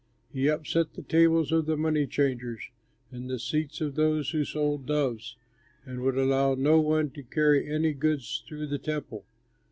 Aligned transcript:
He 0.33 0.49
upset 0.49 0.93
the 0.93 1.03
tables 1.03 1.51
of 1.51 1.67
the 1.67 1.77
money 1.77 2.07
changers, 2.07 2.71
and 3.11 3.29
the 3.29 3.37
seats 3.37 3.81
of 3.81 3.93
those 3.93 4.31
who 4.31 4.43
sold 4.43 4.87
doves, 4.87 5.35
and 5.85 6.01
would 6.01 6.17
allow 6.17 6.55
no 6.55 6.79
one 6.81 7.11
to 7.11 7.21
carry 7.21 7.69
any 7.71 7.93
goods 7.93 8.43
through 8.47 8.65
the 8.65 8.79
Temple. 8.79 9.25